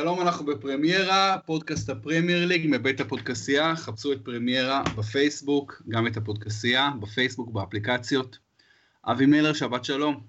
[0.00, 6.90] שלום, אנחנו בפרמיירה, פודקאסט הפרמייר ליג מבית הפודקסייה, חפשו את פרמיירה בפייסבוק, גם את הפודקסייה,
[7.00, 8.38] בפייסבוק, באפליקציות.
[9.04, 10.20] אבי מלר, שבת שלום.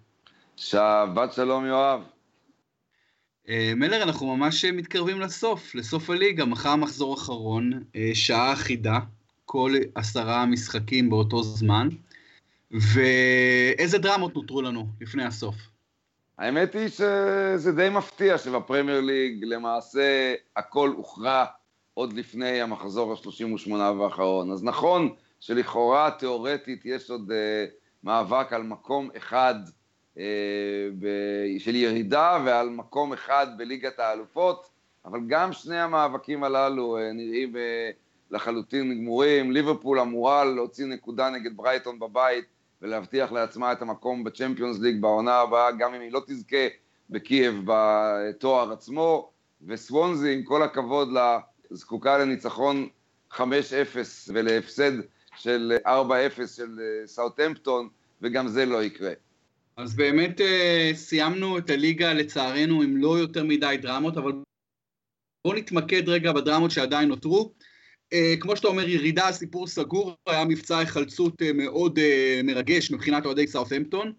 [0.55, 2.01] שבת שלום, יואב.
[3.49, 8.99] אה, מלר, אנחנו ממש מתקרבים לסוף, לסוף הליגה, מחר מחזור אחרון, אה, שעה אחידה,
[9.45, 11.89] כל עשרה משחקים באותו זמן,
[12.71, 15.55] ואיזה דרמות נותרו לנו לפני הסוף?
[16.39, 21.45] האמת היא שזה די מפתיע שבפרמייר ליג למעשה הכל הוכרע
[21.93, 24.51] עוד לפני המחזור ה-38 והאחרון.
[24.51, 27.33] אז נכון שלכאורה תיאורטית יש עוד uh,
[28.03, 29.55] מאבק על מקום אחד
[30.15, 30.19] uh,
[30.99, 34.69] ב- של ירידה ועל מקום אחד בליגת האלופות,
[35.05, 37.59] אבל גם שני המאבקים הללו uh, נראים uh,
[38.31, 39.51] לחלוטין גמורים.
[39.51, 42.45] ליברפול אמורה להוציא נקודה נגד ברייטון בבית
[42.81, 46.67] ולהבטיח לעצמה את המקום בצ'מפיונס ליג בעונה הבאה, גם אם היא לא תזכה
[47.09, 49.31] בקייב בתואר עצמו,
[49.67, 52.87] וסוונזי, עם כל הכבוד לה, זקוקה לניצחון
[53.31, 53.39] 5-0
[54.33, 54.91] ולהפסד
[55.37, 55.89] של 4-0
[56.55, 57.89] של אה, סאוטהמפטון,
[58.21, 59.11] וגם זה לא יקרה.
[59.77, 64.31] אז באמת אה, סיימנו את הליגה לצערנו עם לא יותר מדי דרמות, אבל
[65.47, 67.53] בואו נתמקד רגע בדרמות שעדיין נותרו.
[68.13, 73.25] Uh, כמו שאתה אומר, ירידה, סיפור סגור, היה מבצע היחלצות uh, מאוד uh, מרגש מבחינת
[73.25, 74.13] אוהדי סאות'המפטון.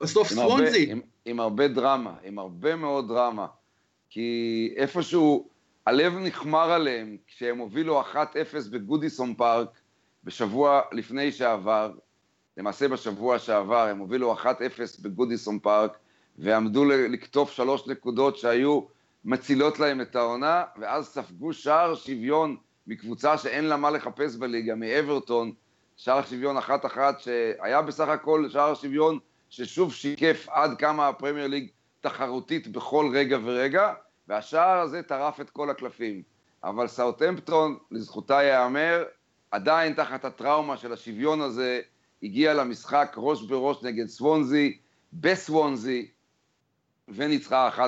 [0.00, 0.92] בסוף סוונזי...
[0.92, 3.46] עם, עם הרבה דרמה, עם הרבה מאוד דרמה.
[4.10, 5.48] כי איפשהו
[5.86, 8.14] הלב נחמר עליהם כשהם הובילו 1-0
[8.70, 9.68] בגודיסון פארק
[10.24, 11.92] בשבוע לפני שעבר,
[12.56, 14.46] למעשה בשבוע שעבר, הם הובילו 1-0
[15.02, 15.98] בגודיסון פארק
[16.38, 18.80] ועמדו לקטוף שלוש נקודות שהיו
[19.24, 22.56] מצילות להם את העונה, ואז ספגו שער שוויון
[22.88, 25.52] מקבוצה שאין לה מה לחפש בליגה, מאברטון,
[25.96, 29.18] שער שוויון אחת-אחת, שהיה בסך הכל שער שוויון
[29.50, 31.68] ששוב שיקף עד כמה הפרמייר ליג
[32.00, 33.94] תחרותית בכל רגע ורגע,
[34.28, 36.22] והשער הזה טרף את כל הקלפים.
[36.64, 39.04] אבל סאוטהמפטון, לזכותה ייאמר,
[39.50, 41.80] עדיין תחת הטראומה של השוויון הזה,
[42.22, 44.78] הגיע למשחק ראש בראש נגד סוונזי,
[45.12, 46.10] בסוונזי,
[47.08, 47.80] וניצחה 1-0,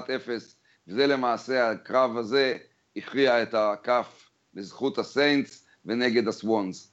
[0.88, 2.56] וזה למעשה, הקרב הזה
[2.97, 6.92] הכריע את הכף לזכות הסיינטס ונגד הסוונס.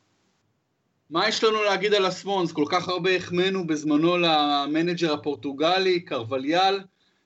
[1.09, 2.51] מה יש לנו להגיד על הסוונס?
[2.51, 6.79] כל כך הרבה החמאנו בזמנו למנג'ר הפורטוגלי, קרווליאל,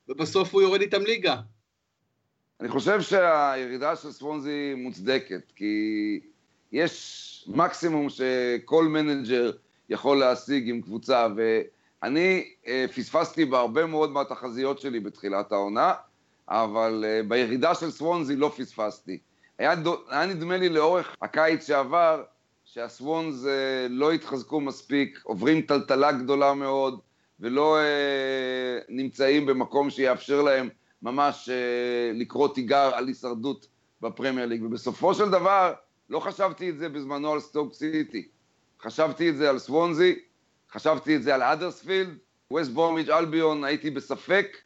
[0.09, 1.35] ובסוף הוא יורד איתם ליגה.
[2.59, 6.19] אני חושב שהירידה של סוונזי מוצדקת, כי
[6.71, 9.51] יש מקסימום שכל מנג'ר
[9.89, 15.93] יכול להשיג עם קבוצה, ואני אה, פספסתי בהרבה מאוד מהתחזיות שלי בתחילת העונה,
[16.49, 19.19] אבל אה, בירידה של סוונזי לא פספסתי.
[19.61, 19.75] היה,
[20.09, 22.23] היה נדמה לי לאורך הקיץ שעבר,
[22.65, 26.99] שהסוונס אה, לא התחזקו מספיק, עוברים טלטלה גדולה מאוד,
[27.39, 30.69] ולא אה, נמצאים במקום שיאפשר להם
[31.01, 33.67] ממש אה, לקרוא תיגר על הישרדות
[34.01, 34.63] בפרמייר ליג.
[34.63, 35.73] ובסופו של דבר,
[36.09, 38.27] לא חשבתי את זה בזמנו על סטוק סיטי.
[38.81, 40.19] חשבתי את זה על סוונזי,
[40.71, 42.17] חשבתי את זה על אדרספילד,
[42.51, 44.57] ווסט ברומיץ' אלביון הייתי בספק,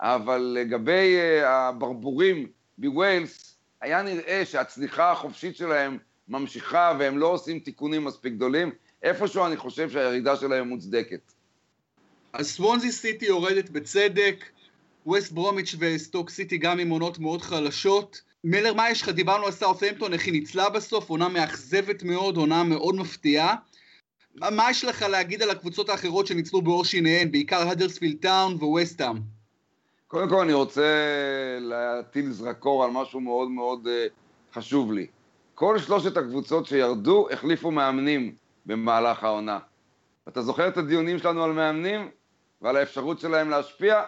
[0.00, 2.46] אבל לגבי אה, הברבורים
[2.78, 5.98] בווילס, היה נראה שהצניחה החופשית שלהם
[6.28, 8.70] ממשיכה והם לא עושים תיקונים מספיק גדולים,
[9.02, 11.32] איפשהו אני חושב שהירידה שלהם מוצדקת.
[12.32, 14.44] אז סוונזי סיטי יורדת בצדק,
[15.06, 18.22] ווסט ברומיץ' וסטוק סיטי גם עם עונות מאוד חלשות.
[18.44, 19.08] מלר, מה יש לך?
[19.08, 23.54] דיברנו על סאות'המפטון, איך היא ניצלה בסוף, עונה מאכזבת מאוד, עונה מאוד מפתיעה.
[24.34, 29.33] מה יש לך להגיד על הקבוצות האחרות שניצלו בעור שיניהן, בעיקר הדרספילד טאון וווסטאם?
[30.14, 30.82] קודם כל אני רוצה
[31.60, 34.06] להטיל זרקור על משהו מאוד מאוד אה,
[34.52, 35.06] חשוב לי.
[35.54, 38.34] כל שלושת הקבוצות שירדו החליפו מאמנים
[38.66, 39.58] במהלך העונה.
[40.28, 42.10] אתה זוכר את הדיונים שלנו על מאמנים
[42.62, 44.02] ועל האפשרות שלהם להשפיע?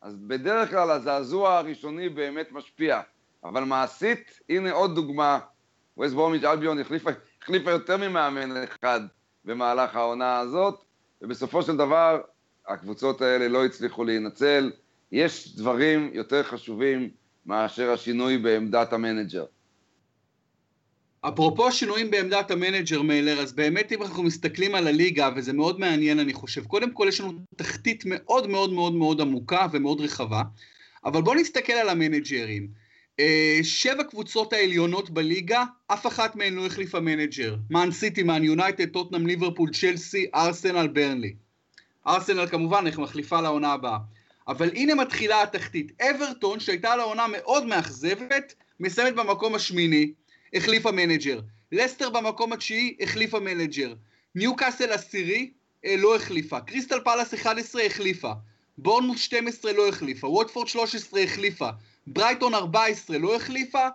[0.00, 3.00] אז בדרך כלל הזעזוע הראשוני באמת משפיע,
[3.44, 5.38] אבל מעשית, הנה עוד דוגמה,
[5.96, 7.10] ווסט ברומיץ' אלביון החליפה,
[7.42, 9.00] החליפה יותר ממאמן אחד
[9.44, 10.84] במהלך העונה הזאת,
[11.22, 12.20] ובסופו של דבר
[12.68, 14.70] הקבוצות האלה לא הצליחו להינצל,
[15.14, 17.10] יש דברים יותר חשובים
[17.46, 19.44] מאשר השינוי בעמדת המנג'ר.
[21.20, 26.18] אפרופו שינויים בעמדת המנג'ר מלר, אז באמת אם אנחנו מסתכלים על הליגה, וזה מאוד מעניין
[26.18, 30.42] אני חושב, קודם כל יש לנו תחתית מאוד מאוד מאוד מאוד עמוקה ומאוד רחבה,
[31.04, 32.68] אבל בואו נסתכל על המנג'רים.
[33.20, 37.56] אה, שבע קבוצות העליונות בליגה, אף אחת מהן לא החליפה מנג'ר.
[37.70, 41.34] מאן סיטי, מאן יונייטד, טוטנאם, ליברפול, צ'לסי, ארסנל, ברנלי.
[42.06, 43.98] ארסנל כמובן איך מחליפה לעונה הבאה.
[44.48, 46.02] אבל הנה מתחילה התחתית.
[46.02, 50.12] אברטון, שהייתה לה עונה מאוד מאכזבת, מסיימת במקום השמיני,
[50.54, 51.40] החליפה מנג'ר.
[51.72, 53.94] לסטר במקום התשיעי, החליפה מנג'ר.
[54.34, 55.50] ניו קאסל עשירי,
[55.84, 56.60] אה, לא החליפה.
[56.60, 58.32] קריסטל פלאס 11 החליפה.
[58.78, 61.68] בורנמות' 12 לא החליפה, ווטפורד 13 החליפה,
[62.06, 63.88] ברייטון 14 לא החליפה,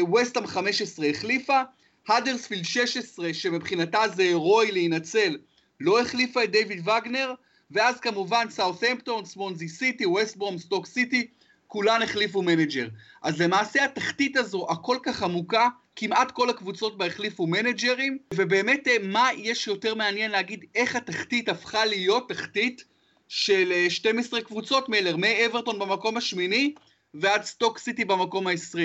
[0.00, 1.62] וווסטאם 15 החליפה,
[2.08, 5.38] האדרספילד 16 שמבחינתה זה הרואי להינצל
[5.80, 7.34] לא החליפה את דיוויד וגנר,
[7.70, 11.26] ואז כמובן סאות'המפטון, סוונזי סיטי, ווסטברום, סטוק סיטי,
[11.66, 12.88] כולן החליפו מנג'ר.
[13.22, 18.96] אז למעשה התחתית הזו הכל כך עמוקה, כמעט כל הקבוצות בה החליפו מנג'רים, ובאמת אה,
[19.02, 22.84] מה יש יותר מעניין להגיד איך התחתית הפכה להיות תחתית
[23.28, 26.74] של 12 אה, קבוצות מלר, מאברטון במקום השמיני
[27.14, 28.78] ועד סטוק סיטי במקום ה-20.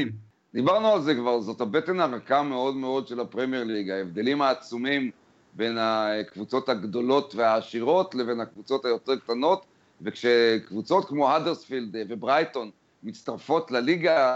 [0.53, 5.11] דיברנו על זה כבר, זאת הבטן הרכה מאוד מאוד של הפרמייר ליג, ההבדלים העצומים
[5.53, 9.65] בין הקבוצות הגדולות והעשירות לבין הקבוצות היותר קטנות,
[10.01, 12.71] וכשקבוצות כמו האדרספילד וברייטון
[13.03, 14.35] מצטרפות לליגה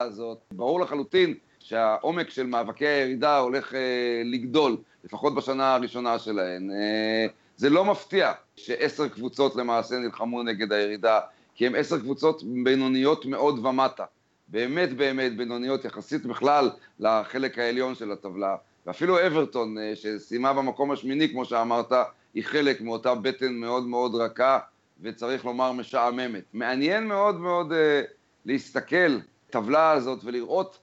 [0.00, 6.70] הזאת, ברור לחלוטין שהעומק של מאבקי הירידה הולך אה, לגדול, לפחות בשנה הראשונה שלהן.
[6.70, 7.26] אה,
[7.56, 11.20] זה לא מפתיע שעשר קבוצות למעשה נלחמו נגד הירידה,
[11.54, 14.04] כי הן עשר קבוצות בינוניות מאוד ומטה.
[14.48, 18.56] באמת באמת בינוניות יחסית בכלל לחלק העליון של הטבלה.
[18.86, 21.92] ואפילו אברטון, אה, שסיימה במקום השמיני, כמו שאמרת,
[22.34, 24.58] היא חלק מאותה בטן מאוד מאוד רכה,
[25.00, 26.42] וצריך לומר משעממת.
[26.52, 27.74] מעניין מאוד מאוד uh,
[28.44, 29.18] להסתכל
[29.50, 30.78] טבלה הזאת ולראות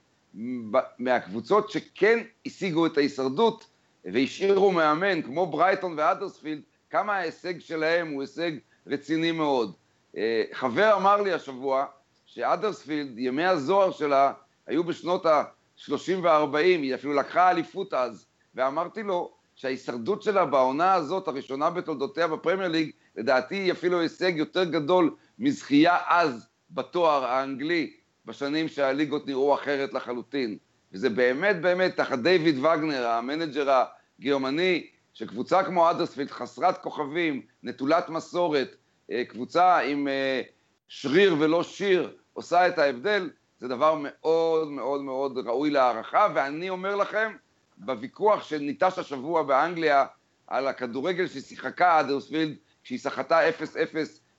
[0.98, 3.66] מהקבוצות שכן השיגו את ההישרדות
[4.04, 6.60] והשאירו מאמן, כמו ברייטון ואדרספילד,
[6.90, 8.52] כמה ההישג שלהם הוא הישג
[8.86, 9.72] רציני מאוד.
[10.14, 10.18] Uh,
[10.52, 11.86] חבר אמר לי השבוע
[12.26, 14.32] שאדרספילד, ימי הזוהר שלה
[14.66, 15.42] היו בשנות ה...
[15.86, 22.28] 30 ו-40, היא אפילו לקחה אליפות אז, ואמרתי לו שההישרדות שלה בעונה הזאת, הראשונה בתולדותיה
[22.28, 27.92] בפרמייר ליג, לדעתי היא אפילו הישג יותר גדול מזכייה אז בתואר האנגלי,
[28.26, 30.58] בשנים שהליגות נראו אחרת לחלוטין.
[30.92, 33.84] וזה באמת באמת, תחת דיוויד וגנר, המנג'ר
[34.18, 38.76] הגרמני, שקבוצה כמו אדרספילד, חסרת כוכבים, נטולת מסורת,
[39.10, 40.42] אה, קבוצה עם אה,
[40.88, 43.30] שריר ולא שיר, עושה את ההבדל,
[43.62, 47.32] זה דבר מאוד מאוד מאוד ראוי להערכה, ואני אומר לכם,
[47.78, 50.06] בוויכוח שניטש השבוע באנגליה
[50.46, 53.52] על הכדורגל ששיחקה אדרספילד, כשהיא סחטה 0-0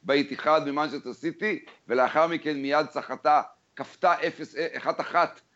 [0.03, 3.41] באיתיחד ממנצ'סטר סיטי, ולאחר מכן מיד סחטה,
[3.75, 4.13] כפתה
[4.85, 5.15] 1-1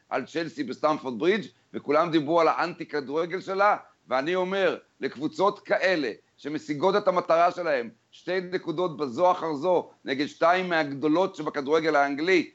[0.09, 3.77] על צ'לסי בסטמפורד ברידג', וכולם דיברו על האנטי כדורגל שלה,
[4.07, 10.69] ואני אומר, לקבוצות כאלה, שמשיגות את המטרה שלהם, שתי נקודות בזו אחר זו, נגד שתיים
[10.69, 12.51] מהגדולות שבכדורגל האנגלי,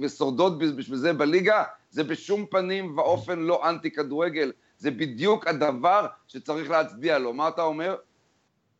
[0.00, 6.70] ושורדות בשביל זה בליגה, זה בשום פנים ואופן לא אנטי כדורגל, זה בדיוק הדבר שצריך
[6.70, 7.32] להצדיע לו.
[7.32, 7.96] מה אתה אומר?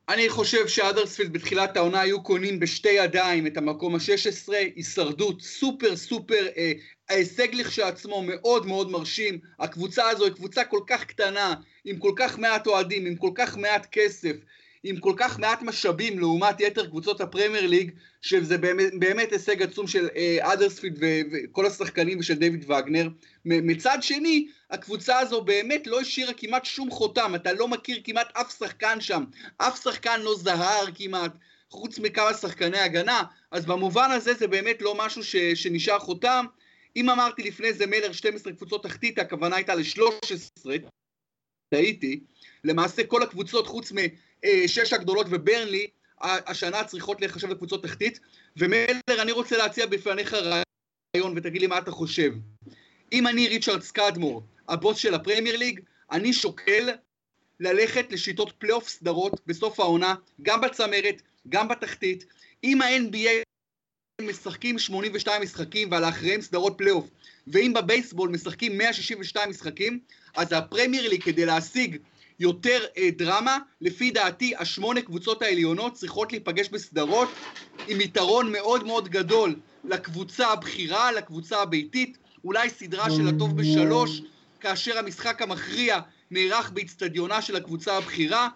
[0.08, 6.46] אני חושב שאדרספילד בתחילת העונה היו קונים בשתי ידיים את המקום ה-16, הישרדות סופר סופר,
[6.56, 6.72] אה,
[7.08, 11.54] ההישג לכשעצמו מאוד מאוד מרשים, הקבוצה הזו היא קבוצה כל כך קטנה,
[11.84, 14.36] עם כל כך מעט אוהדים, עם כל כך מעט כסף,
[14.86, 17.90] עם כל כך מעט משאבים לעומת יתר קבוצות הפרמייר ליג,
[18.22, 20.98] שזה באמת, באמת הישג עצום של אה, אדרספילד
[21.32, 23.08] וכל השחקנים ושל דיוויד וגנר.
[23.44, 28.58] מצד שני, הקבוצה הזו באמת לא השאירה כמעט שום חותם, אתה לא מכיר כמעט אף
[28.58, 29.24] שחקן שם,
[29.56, 31.32] אף שחקן לא זהר כמעט,
[31.70, 36.46] חוץ מכמה שחקני הגנה, אז במובן הזה זה באמת לא משהו ש, שנשאר חותם.
[36.96, 40.70] אם אמרתי לפני זה מלר 12 קבוצות תחתית, הכוונה הייתה ל-13,
[41.68, 42.20] טעיתי,
[42.64, 43.92] למעשה כל הקבוצות חוץ
[44.46, 45.86] משש הגדולות וברנלי,
[46.20, 48.20] השנה צריכות להיחשב לקבוצות תחתית,
[48.56, 52.32] ומלר, אני רוצה להציע בפניך רעיון ותגיד לי מה אתה חושב.
[53.12, 56.90] אם אני ריצ'רד סקאדמור, הבוס של הפרמייר ליג, אני שוקל
[57.60, 62.24] ללכת לשיטות פלייאוף סדרות בסוף העונה, גם בצמרת, גם בתחתית.
[62.64, 63.44] אם ה-NBA
[64.22, 67.10] משחקים 82 משחקים ועל האחריהם סדרות פלייאוף,
[67.46, 70.00] ואם בבייסבול משחקים 162 משחקים,
[70.36, 71.96] אז הפרמייר ליג כדי להשיג
[72.38, 77.28] יותר אה, דרמה, לפי דעתי השמונה קבוצות העליונות צריכות להיפגש בסדרות
[77.88, 84.22] עם יתרון מאוד מאוד גדול לקבוצה הבכירה, לקבוצה הביתית, אולי סדרה של הטוב בשלוש,
[84.60, 86.00] כאשר המשחק המכריע
[86.30, 88.48] נערך באיצטדיונה של הקבוצה הבכירה,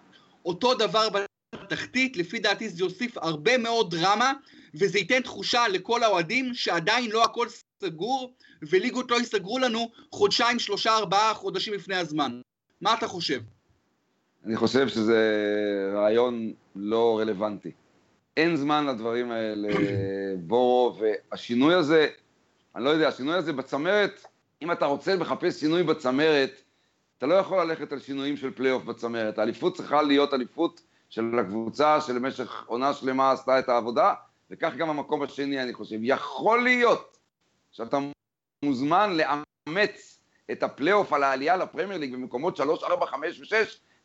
[0.45, 1.07] אותו דבר
[1.53, 4.33] בתחתית, לפי דעתי זה יוסיף הרבה מאוד דרמה,
[4.73, 7.47] וזה ייתן תחושה לכל האוהדים שעדיין לא הכל
[7.83, 8.33] סגור,
[8.69, 12.41] וליגות לא ייסגרו לנו חודשיים, שלושה, ארבעה חודשים לפני הזמן.
[12.81, 13.39] מה אתה חושב?
[14.45, 15.21] אני חושב שזה
[15.95, 17.71] רעיון לא רלוונטי.
[18.37, 19.69] אין זמן לדברים האלה,
[20.37, 22.07] בורו, והשינוי הזה,
[22.75, 24.25] אני לא יודע, השינוי הזה בצמרת,
[24.61, 26.61] אם אתה רוצה לחפש שינוי בצמרת,
[27.17, 29.39] אתה לא יכול ללכת על שינויים של פלייאוף בצמרת.
[29.39, 34.13] האליפות צריכה להיות אליפות של הקבוצה שלמשך עונה שלמה עשתה את העבודה,
[34.51, 35.97] וכך גם המקום השני, אני חושב.
[36.01, 37.17] יכול להיות
[37.71, 37.97] שאתה
[38.65, 40.19] מוזמן לאמץ
[40.51, 43.55] את הפלייאוף על העלייה לפרמייר ליג במקומות 3, 4, 5 ו-6,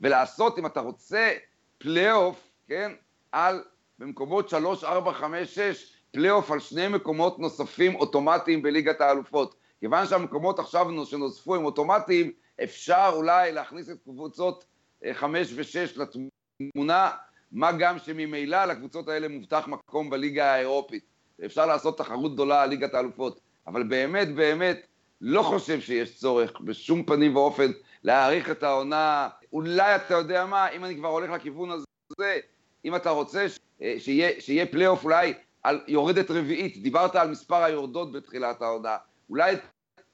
[0.01, 1.33] ולעשות, אם אתה רוצה,
[1.79, 2.93] פלייאוף, כן,
[3.33, 3.63] על
[3.99, 9.55] במקומות 3, 4, 5, 6, פלייאוף על שני מקומות נוספים אוטומטיים בליגת האלופות.
[9.81, 12.33] כיוון שהמקומות עכשיו שנוספו הם אוטומטיים,
[12.63, 14.65] אפשר אולי להכניס את קבוצות
[15.13, 17.11] 5 אה, ו-6 לתמונה,
[17.53, 21.05] מה גם שממילא לקבוצות האלה מובטח מקום בליגה האירופית.
[21.45, 23.41] אפשר לעשות תחרות גדולה על ליגת האלופות.
[23.67, 24.87] אבל באמת, באמת,
[25.21, 27.71] לא חושב שיש צורך בשום פנים ואופן
[28.03, 29.29] להאריך את העונה.
[29.55, 32.39] אולי אתה יודע מה, אם אני כבר הולך לכיוון הזה,
[32.85, 33.47] אם אתה רוצה
[33.83, 38.97] אה, שיהיה, שיהיה פלייאוף אולי על יורדת רביעית, דיברת על מספר היורדות בתחילת העונה,
[39.31, 39.57] אולי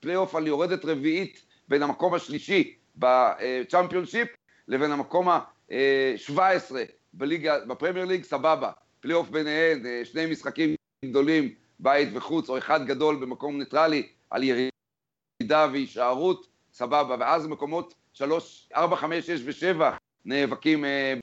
[0.00, 4.28] פלייאוף על יורדת רביעית בין המקום השלישי בצ'מפיונשיפ
[4.68, 6.74] לבין המקום ה-17
[7.12, 8.70] בליגה, בפרמייר ליג, סבבה.
[9.00, 15.68] פלייאוף ביניהן, אה, שני משחקים גדולים, בית וחוץ, או אחד גדול במקום ניטרלי, על ירידה
[15.72, 17.16] והישארות, סבבה.
[17.20, 19.82] ואז מקומות 3, 4, 5, 6 ו-7
[20.24, 21.14] נאבקים אה,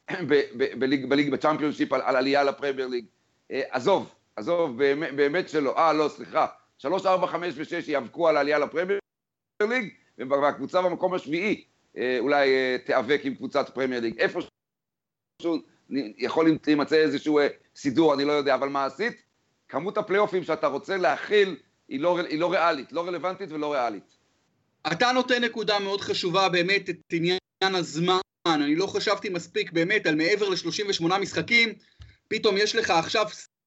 [0.80, 3.06] בליג, בצ'מפיונשיפ על, על עלייה לפרמייר ליג.
[3.52, 4.78] אה, עזוב, עזוב,
[5.16, 5.78] באמת, שלא.
[5.78, 6.48] אה, לא, סליחה.
[6.78, 9.00] 3, 4, 5 ו-6 ייאבקו על העלייה לפרמייר
[9.64, 11.64] ליג, והקבוצה במקום השביעי
[11.98, 12.50] אה, אולי
[12.86, 14.20] תיאבק עם קבוצת פרמייר ליג.
[14.20, 14.50] איפשהו
[16.18, 17.40] יכול להימצא איזשהו
[17.76, 19.22] סידור, אני לא יודע, אבל מעשית,
[19.68, 21.56] כמות הפלייאופים שאתה רוצה להכיל
[21.88, 24.17] היא לא, היא לא ריאלית, לא רלוונטית ולא ריאלית.
[24.92, 30.16] אתה נותן נקודה מאוד חשובה באמת את עניין הזמן, אני לא חשבתי מספיק באמת על
[30.16, 31.74] מעבר ל-38 משחקים,
[32.28, 33.26] פתאום יש לך עכשיו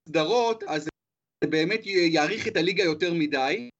[0.08, 0.88] סדרות, אז
[1.44, 3.70] זה באמת יאריך את הליגה יותר מדי.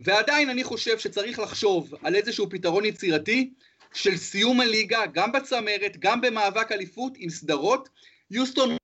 [0.00, 3.50] ועדיין אני חושב שצריך לחשוב על איזשהו פתרון יצירתי
[3.94, 7.88] של סיום הליגה, גם בצמרת, גם במאבק אליפות, עם סדרות.
[8.30, 8.76] יוסטון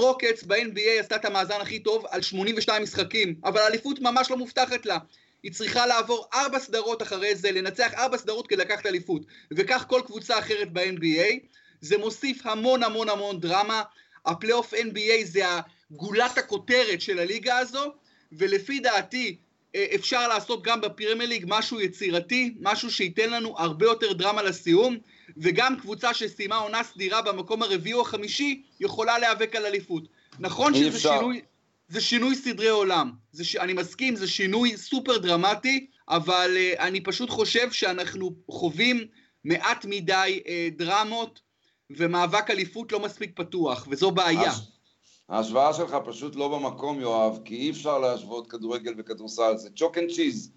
[0.00, 4.86] רוקטס ב-NBA עשתה את המאזן הכי טוב על 82 משחקים, אבל האליפות ממש לא מובטחת
[4.86, 4.98] לה.
[5.46, 9.22] היא צריכה לעבור ארבע סדרות אחרי זה, לנצח ארבע סדרות כדי לקחת אליפות.
[9.50, 11.38] וכך כל קבוצה אחרת ב-NBA.
[11.80, 13.82] זה מוסיף המון המון המון דרמה.
[14.26, 15.44] הפלייאוף NBA זה
[15.90, 17.92] גולת הכותרת של הליגה הזו,
[18.32, 19.36] ולפי דעתי,
[19.74, 24.98] אה, אפשר לעשות גם בפרמייר ליג משהו יצירתי, משהו שייתן לנו הרבה יותר דרמה לסיום,
[25.36, 30.02] וגם קבוצה שסיימה עונה סדירה במקום הרביעי או החמישי, יכולה להיאבק על אליפות.
[30.38, 31.18] נכון שזה אפשר.
[31.18, 31.40] שינוי,
[31.88, 33.56] זה שינוי סדרי עולם, זה ש...
[33.56, 39.04] אני מסכים, זה שינוי סופר דרמטי, אבל uh, אני פשוט חושב שאנחנו חווים
[39.44, 41.40] מעט מדי uh, דרמות,
[41.90, 44.50] ומאבק אליפות לא מספיק פתוח, וזו בעיה.
[44.50, 44.60] אז...
[45.28, 50.10] ההשוואה שלך פשוט לא במקום, יואב, כי אי אפשר להשוות כדורגל וכדורסל, זה chalk and
[50.10, 50.52] cheese.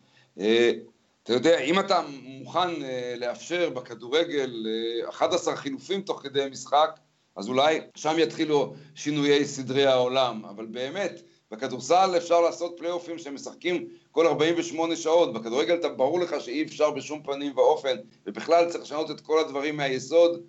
[1.23, 6.99] אתה יודע, אם אתה מוכן אה, לאפשר בכדורגל אה, אה, 11 חילופים תוך כדי משחק,
[7.39, 10.45] אז אולי שם יתחילו שינויי סדרי העולם.
[10.45, 15.33] אבל באמת, בכדורסל אפשר לעשות פלייאופים שמשחקים כל 48 שעות.
[15.33, 19.77] בכדורגל אתה ברור לך שאי אפשר בשום פנים ואופן, ובכלל צריך לשנות את כל הדברים
[19.77, 20.41] מהיסוד.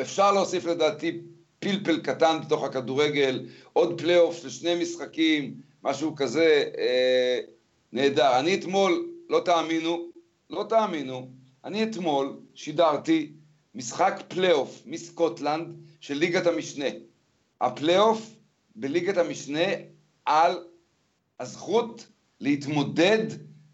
[0.00, 1.20] אפשר להוסיף לדעתי
[1.58, 5.54] פלפל קטן בתוך הכדורגל, עוד פלייאוף של שני משחקים,
[5.84, 7.38] משהו כזה, אה,
[7.92, 8.38] נהדר.
[8.38, 10.10] אני אתמול, לא תאמינו,
[10.50, 11.28] לא תאמינו,
[11.64, 13.32] אני אתמול שידרתי
[13.74, 16.86] משחק פלייאוף מסקוטלנד של ליגת המשנה.
[17.60, 18.30] הפלייאוף
[18.76, 19.66] בליגת המשנה
[20.24, 20.64] על
[21.40, 22.06] הזכות
[22.40, 23.26] להתמודד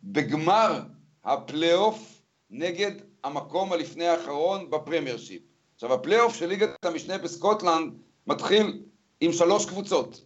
[0.05, 0.83] בגמר
[1.25, 2.93] הפלייאוף נגד
[3.25, 5.43] המקום הלפני האחרון בפרמייר שיפ.
[5.75, 7.93] עכשיו, הפלייאוף של ליגת המשנה בסקוטלנד
[8.27, 8.83] מתחיל
[9.21, 10.25] עם שלוש קבוצות,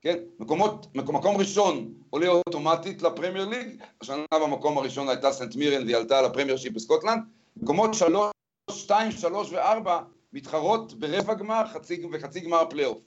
[0.00, 0.18] כן?
[0.38, 5.96] מקומות, מקום, מקום ראשון עולה אוטומטית לפרמייר ליג, השנה במקום הראשון הייתה סנט מירן והיא
[5.96, 7.22] עלתה לפרמייר שיפ בסקוטלנד,
[7.56, 8.32] מקומות שלוש,
[8.70, 10.00] שתיים, שלוש וארבע
[10.32, 12.98] מתחרות ברבע גמר חצי, וחצי גמר פלייאוף.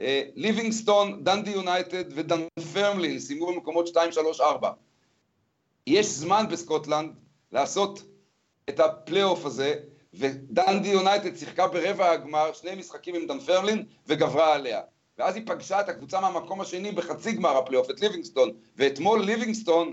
[0.00, 4.70] אה, ליבינגסטון, דנדי יונייטד ודנפרמלין סיימו במקומות שתיים, שלוש, ארבע.
[5.86, 7.14] יש זמן בסקוטלנד
[7.52, 8.02] לעשות
[8.68, 9.74] את הפלייאוף הזה
[10.14, 14.80] ודנדי יונייטד שיחקה ברבע הגמר שני משחקים עם דנפרמלין וגברה עליה.
[15.18, 18.50] ואז היא פגשה את הקבוצה מהמקום השני בחצי גמר הפלייאוף, את ליבינגסטון.
[18.76, 19.92] ואתמול ליבינגסטון,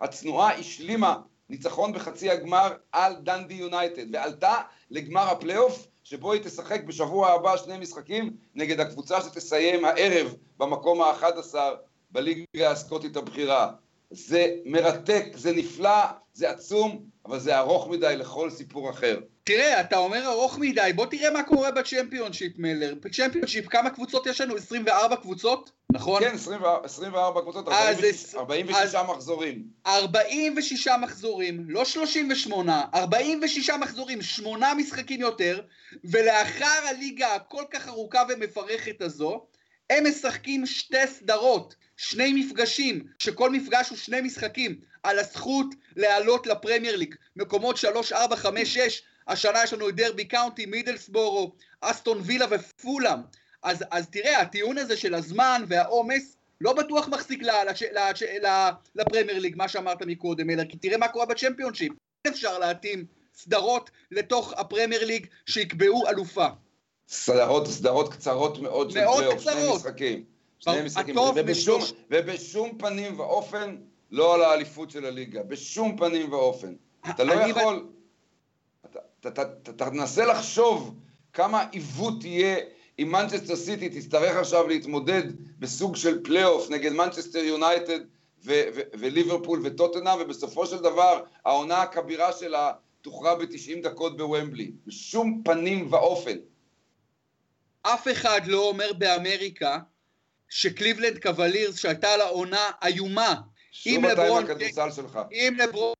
[0.00, 1.16] הצנועה השלימה
[1.52, 4.54] ניצחון בחצי הגמר על דנדי יונייטד, ועלתה
[4.90, 11.54] לגמר הפלייאוף, שבו היא תשחק בשבוע הבא שני משחקים נגד הקבוצה שתסיים הערב במקום ה-11
[12.10, 13.72] בליגה הסקוטית הבכירה.
[14.12, 19.20] זה מרתק, זה נפלא, זה עצום, אבל זה ארוך מדי לכל סיפור אחר.
[19.44, 22.94] תראה, אתה אומר ארוך מדי, בוא תראה מה קורה בצ'מפיונשיפ, מלר.
[23.00, 24.56] בצ'מפיונשיפ, כמה קבוצות יש לנו?
[24.56, 25.70] 24 קבוצות?
[25.92, 26.22] נכון?
[26.22, 29.62] כן, 24, 24 קבוצות, 46, 46 מחזורים.
[29.86, 35.60] 46 מחזורים, לא 38, 46 מחזורים, 8 משחקים יותר,
[36.04, 39.46] ולאחר הליגה הכל כך ארוכה ומפרכת הזו,
[39.92, 41.74] הם משחקים שתי סדרות.
[41.96, 48.36] שני מפגשים, שכל מפגש הוא שני משחקים, על הזכות לעלות לפרמייר ליג, מקומות 3, 4,
[48.36, 53.18] 5, 6, השנה יש לנו את דרבי קאונטי, מידלסבורו, אסטון וילה ופולאם.
[53.62, 57.42] אז, אז תראה, הטיעון הזה של הזמן והעומס, לא בטוח מחזיק
[58.94, 61.92] לפרמייר ליג, מה שאמרת מקודם, אלא כי תראה מה קורה בצ'מפיונשיפ.
[62.28, 66.46] אפשר להתאים סדרות לתוך הפרמייר ליג שיקבעו אלופה.
[67.08, 70.24] סדרות, סדרות קצרות מאוד של פלייאוף, שני משחקים.
[70.58, 73.76] שני משחקים, ובשום, ובשום פנים ואופן
[74.10, 76.74] לא על האליפות של הליגה, בשום פנים ואופן.
[77.10, 77.86] אתה לא יכול...
[79.20, 80.94] אתה תנסה לחשוב
[81.32, 82.56] כמה עיוות יהיה
[82.98, 85.22] אם מנצ'סטר סיטי תצטרך עכשיו להתמודד
[85.58, 88.00] בסוג של פלייאוף נגד מנצ'סטר יונייטד
[88.94, 94.72] וליברפול וטוטנאם, ובסופו של דבר העונה הכבירה שלה תוכרע ב-90 דקות בוומבלי.
[94.86, 96.36] בשום פנים ואופן.
[97.82, 99.78] אף אחד לא אומר באמריקה
[100.48, 103.34] שקליבלנד קוולירס שהייתה לה עונה איומה.
[103.72, 105.18] שוב אתה עם הכדורסל שלך.
[105.32, 105.94] אם לברון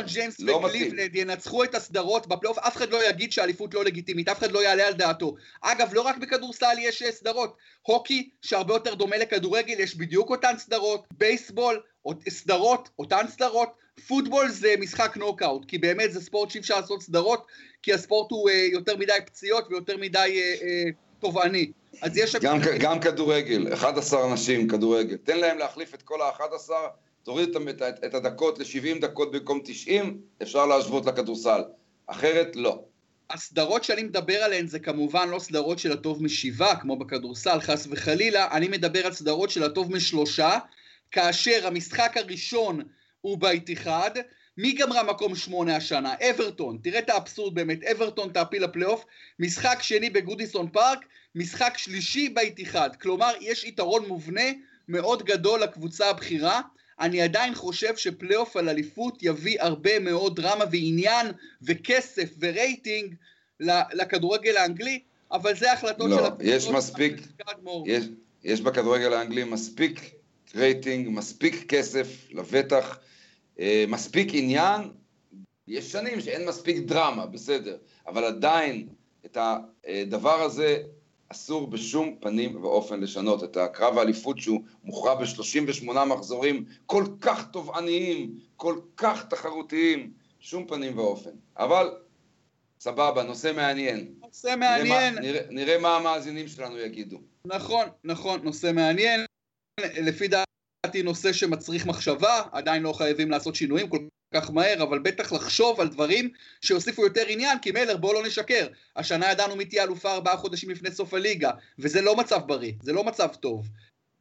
[0.00, 4.38] ג'יימס לא וקליבלנד ינצחו את הסדרות בפלייאוף, אף אחד לא יגיד שהאליפות לא לגיטימית, אף
[4.38, 5.34] אחד לא יעלה על דעתו.
[5.60, 10.54] אגב, לא רק בכדורסל יש אה, סדרות, הוקי, שהרבה יותר דומה לכדורגל, יש בדיוק אותן
[10.58, 11.82] סדרות, בייסבול,
[12.28, 17.46] סדרות, אותן סדרות, פוטבול זה משחק נוקאוט, כי באמת זה ספורט שאי אפשר לעשות סדרות,
[17.82, 21.72] כי הספורט הוא אה, יותר מדי פציעות ויותר מדי אה, אה, תובעני.
[22.02, 22.36] אז יש...
[22.36, 25.16] גם, גם כדורגל, 11 אנשים כדורגל.
[25.16, 26.70] תן להם להחליף את כל ה-11,
[27.22, 31.62] תוריד את, את, את הדקות ל-70 דקות במקום 90, אפשר להשוות לכדורסל.
[32.06, 32.84] אחרת, לא.
[33.30, 38.48] הסדרות שאני מדבר עליהן זה כמובן לא סדרות של הטוב משבעה, כמו בכדורסל, חס וחלילה,
[38.50, 40.58] אני מדבר על סדרות של הטוב משלושה,
[41.10, 42.82] כאשר המשחק הראשון
[43.22, 44.10] הוא באיתיחד,
[44.58, 46.14] מי גמרה מקום שמונה השנה?
[46.30, 49.04] אברטון, תראה את האבסורד באמת, אברטון תעפיל לפלייאוף,
[49.38, 50.98] משחק שני בגודיסון פארק,
[51.34, 54.50] משחק שלישי באיתיחד, כלומר יש יתרון מובנה
[54.88, 56.60] מאוד גדול לקבוצה הבכירה,
[57.00, 61.26] אני עדיין חושב שפלייאוף על אליפות יביא הרבה מאוד דרמה ועניין
[61.62, 63.14] וכסף ורייטינג
[63.92, 65.00] לכדורגל האנגלי,
[65.32, 66.22] אבל זה החלטות לא, של...
[66.22, 67.14] לא, יש מספיק,
[67.86, 68.04] יש,
[68.44, 70.00] יש בכדורגל האנגלי מספיק
[70.54, 72.98] רייטינג, מספיק כסף, לבטח,
[73.88, 74.80] מספיק עניין,
[75.68, 78.88] יש שנים שאין מספיק דרמה, בסדר, אבל עדיין
[79.26, 80.82] את הדבר הזה
[81.28, 83.44] אסור בשום פנים ואופן לשנות.
[83.44, 90.98] את הקרב האליפות שהוא מוכרע ב-38 מחזורים כל כך תובעניים, כל כך תחרותיים, שום פנים
[90.98, 91.30] ואופן.
[91.56, 91.90] אבל
[92.80, 94.14] סבבה, נושא מעניין.
[94.22, 95.14] נושא מעניין.
[95.14, 97.18] נראה נראה, נראה מה המאזינים שלנו יגידו.
[97.44, 99.20] נכון, נכון, נושא מעניין.
[99.80, 100.28] לפי
[100.92, 103.98] דעתי נושא שמצריך מחשבה, עדיין לא חייבים לעשות שינויים כל
[104.34, 108.66] כך מהר, אבל בטח לחשוב על דברים שיוסיפו יותר עניין, כי מלר, בואו לא נשקר.
[108.96, 112.92] השנה ידענו מי תהיה אלופה ארבעה חודשים לפני סוף הליגה, וזה לא מצב בריא, זה
[112.92, 113.68] לא מצב טוב.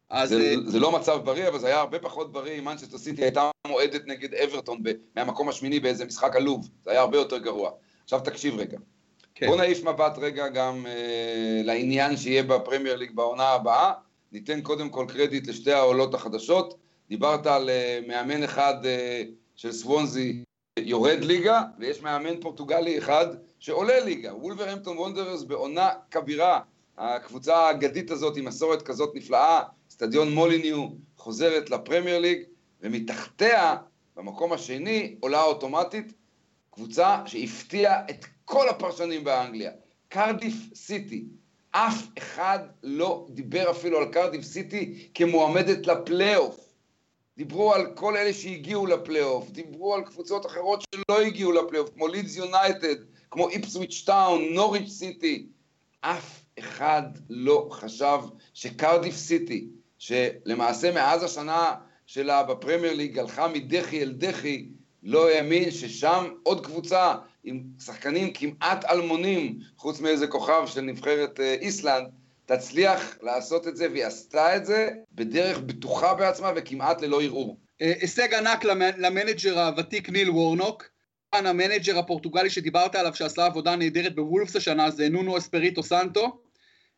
[0.10, 0.30] אז...
[0.30, 3.22] זה, אה, זה לא מצב בריא, אבל זה היה הרבה פחות בריא אם מנצ'סטר סיטי
[3.22, 6.70] הייתה מועדת נגד אברטון ב- מהמקום השמיני באיזה משחק עלוב.
[6.84, 7.72] זה היה הרבה יותר גרוע.
[8.04, 8.78] עכשיו תקשיב רגע.
[9.36, 9.48] כן.
[9.48, 13.92] בוא נעיף מבט רגע גם אה, לעניין שיהיה בפרמייר ליג בעונה הבאה.
[14.32, 16.78] ניתן קודם כל קרדיט לשתי העולות החדשות.
[17.10, 19.24] דיברת על אה, מאמן אחד אה,
[19.56, 20.44] של סוונזי
[20.80, 23.28] יורד ליגה, ויש מאמן פורטוגלי אחד
[23.60, 24.36] שעולה ליגה.
[24.36, 26.60] וולברהמפטון וונדרס בעונה כבירה.
[26.98, 32.44] הקבוצה האגדית הזאת עם מסורת כזאת נפלאה, אצטדיון מוליניו, חוזרת לפרמייר ליג,
[32.82, 33.76] ומתחתיה,
[34.16, 36.14] במקום השני, עולה אוטומטית
[36.72, 39.72] קבוצה שהפתיעה את כל הפרשנים באנגליה.
[40.08, 41.26] קרדיף סיטי.
[41.72, 46.72] אף אחד לא דיבר אפילו על קרדיף סיטי כמועמדת לפלייאוף.
[47.38, 52.36] דיברו על כל אלה שהגיעו לפלייאוף, דיברו על קבוצות אחרות שלא הגיעו לפלייאוף, כמו לידס
[52.36, 52.96] יונייטד,
[53.32, 55.48] כמו איפסוויץ' טאון, נוריץ' סיטי.
[56.02, 58.20] אף אחד לא חשב
[58.54, 64.66] שקרדיף סיטי, שלמעשה מאז השנה שלה בפרמייר ליג הלכה מדחי אל דחי,
[65.04, 71.54] לא האמין ששם עוד קבוצה עם שחקנים כמעט אלמונים, חוץ מאיזה כוכב של נבחרת אה,
[71.54, 72.08] איסלנד,
[72.46, 77.58] תצליח לעשות את זה, והיא עשתה את זה בדרך בטוחה בעצמה וכמעט ללא ערעור.
[77.82, 78.64] אה, הישג ענק
[78.98, 80.92] למנג'ר הוותיק ניל וורנוק.
[81.34, 86.42] המנג'ר הפורטוגלי שדיברת עליו שעשה עבודה נהדרת בוולפס השנה זה נונו אספריטו סנטו,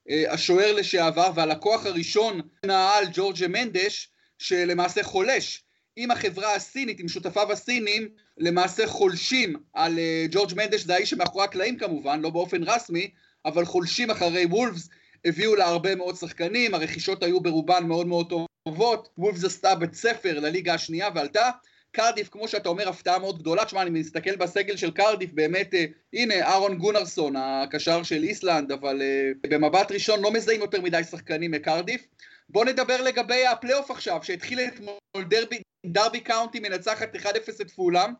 [0.09, 5.63] אה, השוער לשעבר והלקוח הראשון נעל ג'ורג'ה מנדש שלמעשה חולש
[5.95, 11.43] עם החברה הסינית, עם שותפיו הסינים, למעשה חולשים על אה, ג'ורג' מנדש, זה האיש שמאחורי
[11.43, 13.09] הקלעים כמובן, לא באופן רסמי,
[13.45, 14.89] אבל חולשים אחרי וולפס,
[15.25, 18.33] הביאו לה הרבה מאוד שחקנים, הרכישות היו ברובן מאוד מאוד
[18.67, 21.49] טובות, וולפס עשתה בית ספר לליגה השנייה ועלתה,
[21.91, 25.85] קרדיף, כמו שאתה אומר, הפתעה מאוד גדולה, תשמע, אני מסתכל בסגל של קרדיף, באמת, אה,
[26.13, 31.51] הנה, אהרון גונרסון, הקשר של איסלנד, אבל אה, במבט ראשון לא מזהים יותר מדי שחקנים
[31.51, 32.07] מקרדיף.
[32.49, 37.25] בואו נדבר לגבי הפלייאוף עכשיו, שהתחיל אתמול דרבי, דרבי קאונטי מנצחת 1-0
[37.61, 38.13] את פולאם,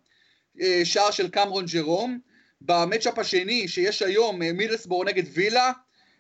[0.62, 2.20] אה, שער של קמרון ג'רום.
[2.62, 5.72] ב matchup השני שיש היום, אה, מידלסבור נגד וילה,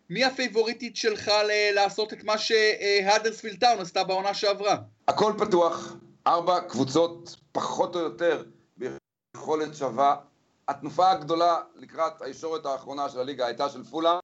[0.09, 1.31] מי הפייבוריטית שלך
[1.73, 4.77] לעשות את מה שהאדרספילד טאון עשתה בעונה שעברה?
[5.07, 5.95] הכל פתוח,
[6.27, 8.43] ארבע קבוצות פחות או יותר
[8.77, 10.15] ביכולת שווה.
[10.67, 14.19] התנופה הגדולה לקראת הישורת האחרונה של הליגה הייתה של פולאם.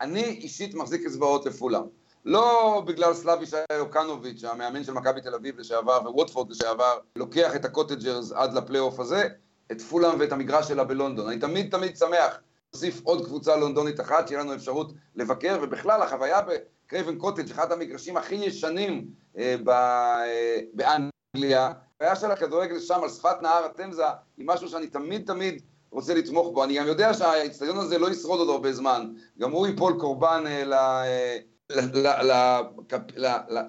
[0.00, 1.82] אני אישית מחזיק אצבעות לפולאם.
[2.28, 8.32] לא בגלל סלאבישה יוקנוביץ', המאמן של מכבי תל אביב לשעבר וווטפורד לשעבר, לוקח את הקוטג'רס
[8.32, 9.28] עד לפלייאוף הזה,
[9.72, 11.28] את פולאם ואת המגרש שלה בלונדון.
[11.28, 12.40] אני תמיד תמיד שמח
[12.72, 18.16] להוסיף עוד קבוצה לונדונית אחת, שיהיה לנו אפשרות לבקר, ובכלל החוויה בקרייבן קוטג', אחד המגרשים
[18.16, 19.06] הכי ישנים
[19.38, 24.04] אה, אה, באנגליה, החוויה של הכדורגל שם על שפת נהר התמזה
[24.36, 26.64] היא משהו שאני תמיד תמיד רוצה לתמוך בו.
[26.64, 30.64] אני גם יודע שהאיצטדיון הזה לא ישרוד עוד הרבה זמן, גם הוא ייפול קורבן אה,
[30.64, 30.72] ל...
[30.72, 31.38] אה,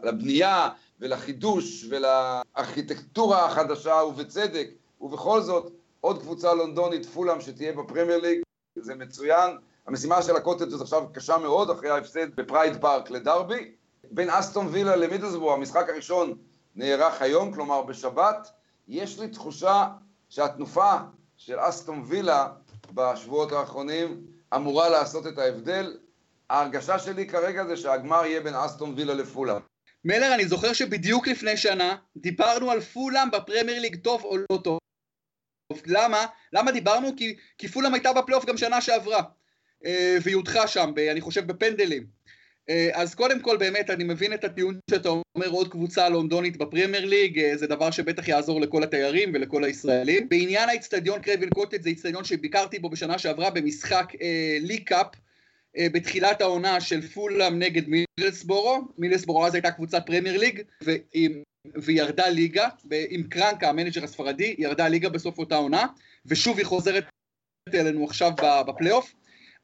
[0.04, 4.70] לבנייה ולחידוש ולארכיטקטורה החדשה ובצדק,
[5.02, 8.42] ובכל זאת עוד קבוצה לונדונית, פולאם, שתהיה בפרמייר ליג,
[8.76, 9.58] זה מצוין.
[9.88, 13.72] המשימה של הקוטג'רס עכשיו קשה מאוד, אחרי ההפסד בפרייד פארק לדרבי.
[14.12, 16.38] בין אסטון וילה למידלסבורג, המשחק הראשון
[16.76, 18.50] נערך היום, כלומר בשבת.
[18.88, 19.88] יש לי תחושה
[20.30, 20.94] שהתנופה
[21.38, 22.48] של אסטון וילה
[22.94, 25.98] בשבועות האחרונים אמורה לעשות את ההבדל.
[26.50, 29.62] ההרגשה שלי כרגע זה שהגמר יהיה בין אסטון וילה לפולאם.
[30.06, 34.80] מלר, אני זוכר שבדיוק לפני שנה דיברנו על פולאם בפרמייר ליג טוב או לא טוב.
[35.86, 36.26] למה?
[36.54, 37.16] למה דיברנו?
[37.18, 39.22] כי, כי פולאם הייתה בפלייאוף גם שנה שעברה.
[39.86, 42.06] אה, והיא הודחה שם, ב, אני חושב בפנדלים.
[42.70, 47.06] אה, אז קודם כל באמת אני מבין את הטיעון שאתה אומר עוד קבוצה לונדונית בפרמייר
[47.06, 50.30] ליג, אה, זה דבר שבטח יעזור לכל התיירים ולכל הישראלים.
[50.30, 55.20] בעניין האיצטדיון קרייבן קוטג' זה איצטדיון שביקרתי בו בשנה שעברה במשחק אה, League Cup אה,
[55.78, 61.44] בתחילת העונה של פולאם נגד מידלסבורו, מידלסבורו אז הייתה קבוצת פרמייר ליג, ועם,
[61.76, 62.68] וירדה ליגה,
[63.10, 65.86] עם קרנקה המנג'ר הספרדי, ירדה ליגה בסוף אותה עונה,
[66.26, 67.06] ושוב היא חוזרת
[67.74, 68.32] אלינו עכשיו
[68.68, 69.14] בפלייאוף.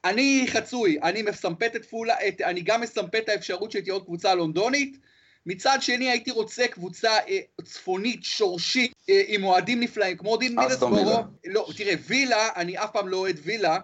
[0.06, 4.36] אני חצוי, אני מסמפת את פולה, את, אני גם מסמפת את האפשרות שתהיה עוד קבוצה
[4.36, 4.98] לונדונית.
[5.46, 11.20] מצד שני הייתי רוצה קבוצה אה, צפונית, שורשית, אה, עם אוהדים נפלאים, כמו דין מילסבורו.
[11.46, 13.78] לא, תראה, וילה, אני אף פעם לא אוהד וילה, אה,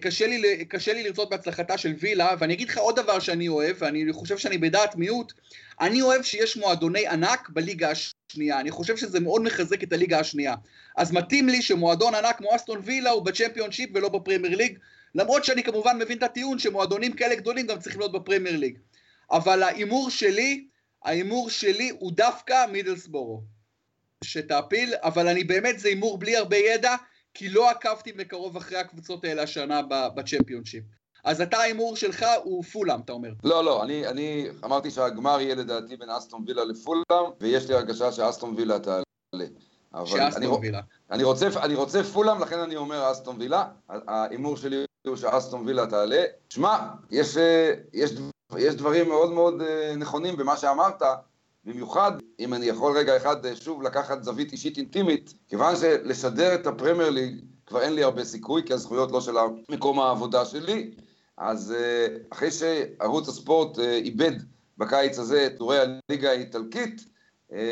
[0.00, 3.76] קשה לי, קשה לי לרצות בהצלחתה של וילה, ואני אגיד לך עוד דבר שאני אוהב,
[3.78, 5.32] ואני חושב שאני בדעת מיעוט,
[5.80, 10.54] אני אוהב שיש מועדוני ענק בליגה השנייה, אני חושב שזה מאוד מחזק את הליגה השנייה.
[10.96, 14.78] אז מתאים לי שמועדון ענק כמו אסטון וילה הוא בצ'מפיונשיפ ולא בפרמייר ליג,
[15.14, 18.78] למרות שאני כמובן מבין את הטיעון שמועדונים כאלה גדולים גם צריכים להיות בפרמייר ליג.
[19.30, 20.66] אבל ההימור שלי,
[21.04, 23.42] ההימור שלי הוא דווקא מידלסבורו.
[24.24, 26.96] שתעפיל, אבל אני באמת, זה הימור בלי הרבה ידע,
[27.34, 29.80] כי לא עקבתי מקרוב אחרי הקבוצות האלה השנה
[30.14, 30.84] בצ'מפיונשיפ.
[31.24, 33.30] אז אתה ההימור שלך הוא פולאם, אתה אומר.
[33.44, 38.12] לא, לא, אני, אני אמרתי שהגמר יהיה לדעתי בין אסטון וילה לפולאם, ויש לי הרגשה
[38.12, 39.02] שאסטון וילה תעלה.
[40.04, 40.80] שאסטון אני, וילה.
[41.10, 43.64] אני רוצה, אני רוצה פולאם, לכן אני אומר אסטון וילה.
[43.88, 46.22] ההימור שלי הוא שאסטון וילה תעלה.
[46.48, 46.78] שמע,
[47.10, 47.36] יש,
[47.92, 48.10] יש,
[48.58, 51.02] יש דברים מאוד מאוד אה, נכונים במה שאמרת.
[51.64, 56.66] במיוחד, אם אני יכול רגע אחד אה, שוב לקחת זווית אישית אינטימית, כיוון שלשדר את
[56.66, 59.34] הפרמייר ליג כבר אין לי הרבה סיכוי, כי הזכויות לא של
[59.68, 60.90] מקום העבודה שלי,
[61.36, 64.32] אז אה, אחרי שערוץ הספורט אה, איבד
[64.78, 67.14] בקיץ הזה את טורי הליגה האיטלקית,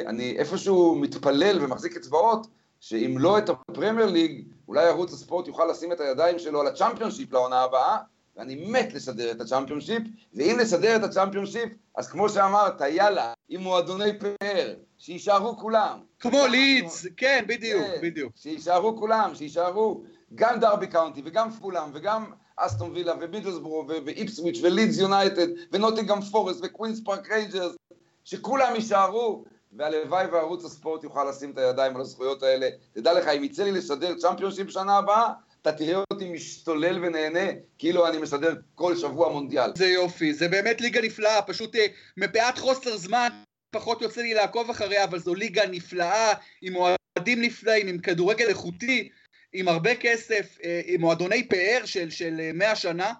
[0.07, 2.47] אני איפשהו מתפלל ומחזיק אצבעות
[2.81, 7.33] שאם לא את הפרמייר ליג, אולי ערוץ הספורט יוכל לשים את הידיים שלו על הצ'מפיונשיפ
[7.33, 7.99] לעונה הבאה,
[8.43, 10.03] ואני מת לסדר את הצ'מפיונשיפ,
[10.35, 15.99] ואם נסדר את הצ'מפיונשיפ, אז כמו שאמרת, יאללה, עם מועדוני פאר, שיישארו כולם.
[16.21, 18.33] כמו לידס, כן, בדיוק, כן, בדיוק.
[18.37, 20.03] שיישארו כולם, שיישארו
[20.35, 22.25] גם דרבי קאונטי, וגם פולאם, וגם
[22.57, 27.77] אסטון וילה, ומידלסבורו, ואיפסוויץ', ולידס יונייטד, ונוטינגאם פורסט, וקווינס פארק ריינג'רס,
[28.25, 29.45] שכולם יישארו,
[29.77, 32.69] והלוואי וערוץ הספורט יוכל לשים את הידיים על הזכויות האלה.
[32.93, 38.09] תדע לך, אם יצא לי לשדר צ'מפיונשיפ שנה הבאה, אתה תראה אותי משתולל ונהנה, כאילו
[38.09, 39.71] אני משדר כל שבוע מונדיאל.
[39.77, 43.29] זה יופי, זה באמת ליגה נפלאה, פשוט אה, מפאת חוסר זמן,
[43.71, 49.09] פחות יוצא לי לעקוב אחריה, אבל זו ליגה נפלאה, עם אוהדים נפלאים, עם כדורגל איכותי,
[49.53, 53.13] עם הרבה כסף, אה, עם מועדוני פאר של, של 100 אה, שנה.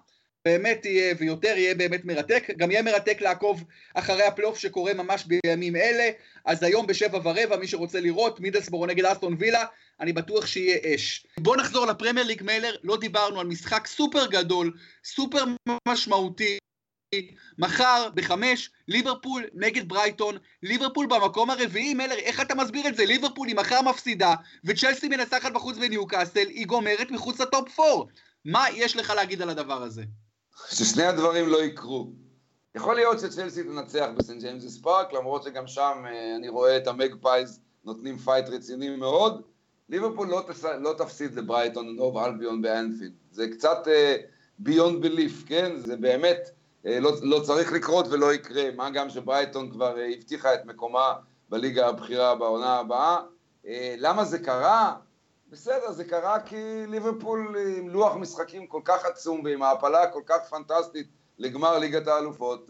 [0.45, 2.47] באמת יהיה, ויותר יהיה באמת מרתק.
[2.57, 6.09] גם יהיה מרתק לעקוב אחרי הפלייאוף שקורה ממש בימים אלה.
[6.45, 9.65] אז היום בשבע ורבע, מי שרוצה לראות, מידלסבורו נגד אסטון וילה,
[9.99, 11.27] אני בטוח שיהיה אש.
[11.39, 14.73] בואו נחזור לפרמייר ליג מיילר, לא דיברנו על משחק סופר גדול,
[15.05, 15.43] סופר
[15.87, 16.57] משמעותי.
[17.57, 23.05] מחר בחמש, ליברפול נגד ברייטון, ליברפול במקום הרביעי, מלר, איך אתה מסביר את זה?
[23.05, 28.11] ליברפול היא מחר מפסידה, וצ'לסי מנצחת בחוץ בניוקאסל, היא גומרת מחוץ ל top 4.
[28.45, 30.03] מה יש לך להגיד על הדבר הזה?
[30.69, 32.11] ששני הדברים לא יקרו.
[32.75, 37.59] יכול להיות שצ'לסי תנצח בסנט ג'יימס פארק, למרות שגם שם אה, אני רואה את המגפייז
[37.85, 39.52] נותנים fight רציני מאוד.
[39.93, 40.63] ליברפול לא, תס...
[40.63, 43.11] לא תפסיד לברייטון הוב אלביון באנפילד.
[43.31, 44.21] זה קצת אה,
[44.59, 45.77] beyond belief, כן?
[45.77, 46.49] זה באמת
[46.85, 51.13] אה, לא, לא צריך לקרות ולא יקרה, מה גם שברייטון כבר אה, הבטיחה את מקומה
[51.49, 53.17] בליגה הבכירה בעונה הבאה.
[53.67, 54.95] אה, למה זה קרה?
[55.49, 60.37] בסדר, זה קרה כי ליברפול עם לוח משחקים כל כך עצום ועם העפלה כל כך
[60.49, 61.07] פנטסטית
[61.39, 62.69] לגמר ליגת האלופות,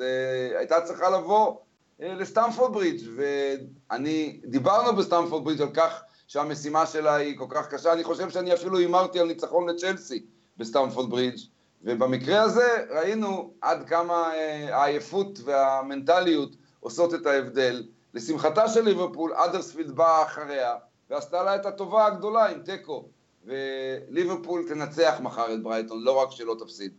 [0.58, 1.58] הייתה צריכה לבוא
[2.00, 8.04] לסטמפורד ברידג' ואני, דיברנו בסטמפורד ברידג' על כך שהמשימה שלה היא כל כך קשה, אני
[8.04, 10.26] חושב שאני אפילו הימרתי על ניצחון לצ'לסי
[10.58, 11.38] בסטמפורד ברידג'
[11.84, 17.84] ובמקרה הזה ראינו עד כמה אה, העייפות והמנטליות עושות את ההבדל.
[18.14, 20.76] לשמחתה של ליברפול, האדרספילד באה אחריה
[21.10, 23.10] ועשתה לה את הטובה הגדולה עם תיקו.
[23.46, 26.92] וליברפול תנצח מחר את ברייטון, לא רק שלא תפסיד.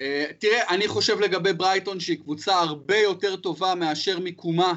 [0.00, 4.74] אה, תראה, אני חושב לגבי ברייטון שהיא קבוצה הרבה יותר טובה מאשר מיקומה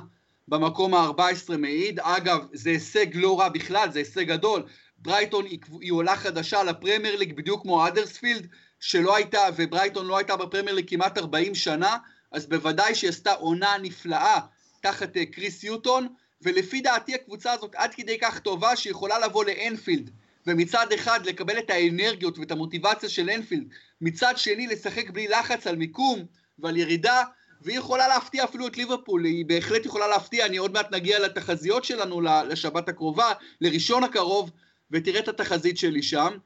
[0.48, 2.00] במקום ה-14 מעיד.
[2.00, 4.64] אגב, זה הישג לא רע בכלל, זה הישג גדול.
[4.98, 8.48] ברייטון היא, היא עולה חדשה לפרמייר ליג בדיוק כמו האדרספילד
[8.80, 11.98] שלא הייתה וברייטון לא הייתה בפרמייר ליג כמעט 40 שנה
[12.32, 14.40] אז בוודאי שהיא עשתה עונה נפלאה
[14.82, 16.08] תחת uh, קריס יוטון
[16.42, 20.12] ולפי דעתי הקבוצה הזאת עד כדי כך טובה שהיא יכולה לבוא לאנפילד
[20.48, 23.68] ומצד אחד לקבל את האנרגיות ואת המוטיבציה של אנפילד
[24.02, 26.26] מצד שני לשחק בלי לחץ על מיקום
[26.60, 27.24] ועל ירידה
[27.62, 31.84] והיא יכולה להפתיע אפילו את ליברפול, היא בהחלט יכולה להפתיע, אני עוד מעט נגיע לתחזיות
[31.84, 34.52] שלנו לשבת הקרובה, לראשון הקרוב,
[34.92, 36.38] ותראה את התחזית שלי שם.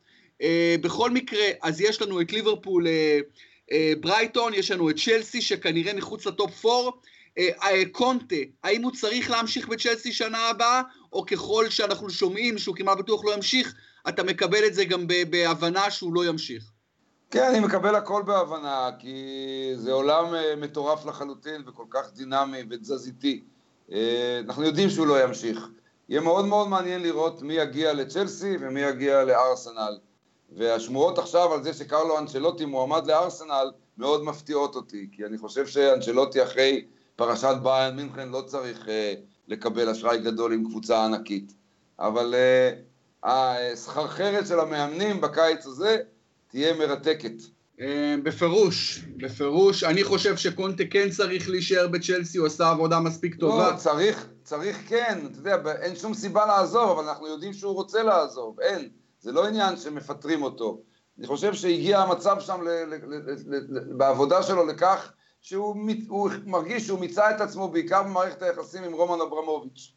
[0.42, 0.44] Uh,
[0.82, 2.90] בכל מקרה, אז יש לנו את ליברפול, uh,
[3.72, 6.90] uh, ברייטון, יש לנו את צ'לסי שכנראה מחוץ לטופ 4.
[7.40, 7.44] uh,
[7.92, 10.82] קונטה, האם הוא צריך להמשיך בצ'לסי שנה הבאה,
[11.14, 13.76] או ככל שאנחנו שומעים שהוא כמעט בטוח לא ימשיך,
[14.10, 16.71] אתה מקבל את זה גם בהבנה שהוא לא ימשיך?
[17.32, 19.16] כן, אני מקבל הכל בהבנה, כי
[19.76, 23.44] זה עולם מטורף לחלוטין וכל כך דינמי ותזזיתי.
[24.46, 25.68] אנחנו יודעים שהוא לא ימשיך.
[26.10, 29.98] יהיה מאוד מאוד מעניין לראות מי יגיע לצ'לסי ומי יגיע לארסנל.
[30.58, 36.44] והשמועות עכשיו על זה שקרלו אנצ'לוטי מועמד לארסנל מאוד מפתיעות אותי, כי אני חושב שאנצ'לוטי
[36.44, 38.90] אחרי פרשת ביין מינכן לא צריך uh,
[39.48, 41.54] לקבל אשראי גדול עם קבוצה ענקית.
[42.00, 42.36] אבל
[43.24, 45.98] uh, הסחרחרת של המאמנים בקיץ הזה
[46.52, 47.34] תהיה מרתקת.
[47.82, 49.84] אה, בפירוש, בפירוש.
[49.84, 53.72] אני חושב שקונטה כן צריך להישאר בצ'לסי, הוא עשה עבודה מספיק טובה.
[53.72, 58.04] לא, צריך, צריך כן, אתה יודע, אין שום סיבה לעזוב, אבל אנחנו יודעים שהוא רוצה
[58.04, 58.90] לעזוב, אין.
[59.20, 60.82] זה לא עניין שמפטרים אותו.
[61.20, 65.12] אני חושב שהגיע המצב שם ל, ל, ל, ל, בעבודה שלו לכך
[65.42, 65.76] שהוא
[66.46, 69.94] מרגיש שהוא מיצה את עצמו בעיקר במערכת היחסים עם רומן אברמוביץ'.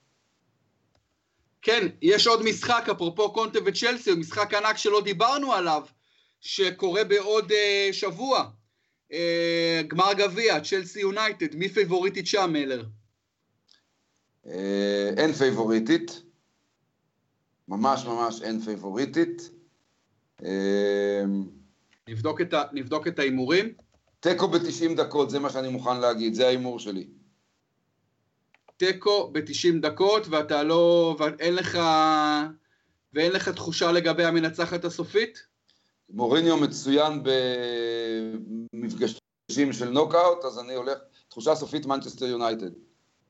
[1.62, 5.82] כן, יש עוד משחק, אפרופו קונטה וצ'לסי, משחק ענק שלא דיברנו עליו.
[6.44, 8.50] שקורה בעוד uh, שבוע.
[9.12, 9.14] Uh,
[9.86, 12.84] גמר גביע, צ'לסי יונייטד, מי פייבוריטית שם, מלר?
[14.44, 14.48] אה,
[15.16, 16.22] אין פייבוריטית.
[17.68, 19.50] ממש ממש אין פייבוריטית.
[20.40, 20.44] אה,
[22.08, 23.74] נבדוק את, ה, נבדוק את ההימורים.
[24.20, 27.08] תיקו ב-90 דקות, זה מה שאני מוכן להגיד, זה ההימור שלי.
[28.76, 31.16] תיקו ב-90 דקות, ואתה לא...
[31.18, 31.78] ואין לך...
[33.12, 35.53] ואין לך תחושה לגבי המנצחת הסופית?
[36.14, 37.22] מוריניו מצוין
[38.72, 40.98] במפגשים של נוקאוט, אז אני הולך,
[41.28, 42.70] תחושה סופית מנצ'סטר יונייטד.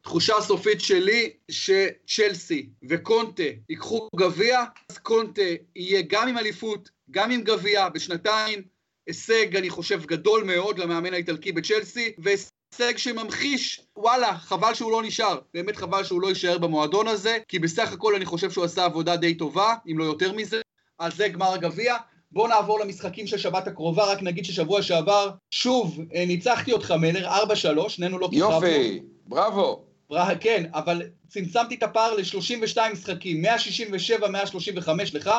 [0.02, 5.42] תחושה סופית שלי שצ'לסי וקונטה ייקחו גביע, אז קונטה
[5.76, 8.62] יהיה גם עם אליפות, גם עם גביע בשנתיים,
[9.06, 15.38] הישג אני חושב גדול מאוד למאמן האיטלקי בצ'לסי, והישג שממחיש, וואלה, חבל שהוא לא נשאר,
[15.54, 19.16] באמת חבל שהוא לא יישאר במועדון הזה, כי בסך הכל אני חושב שהוא עשה עבודה
[19.16, 20.60] די טובה, אם לא יותר מזה,
[20.98, 21.96] אז זה גמר הגביע.
[22.34, 27.28] בואו נעבור למשחקים של שבת הקרובה, רק נגיד ששבוע שעבר, שוב, אה, ניצחתי אותך מלר,
[27.28, 28.52] 4-3, שנינו לא כיכבנו.
[28.52, 29.84] יופי, בראבו.
[30.10, 30.24] בר...
[30.40, 35.30] כן, אבל צמצמתי את הפער ל-32 משחקים, 167, 135 לך.